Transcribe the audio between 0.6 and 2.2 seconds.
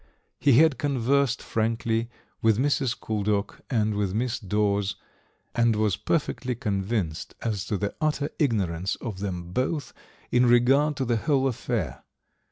conversed frankly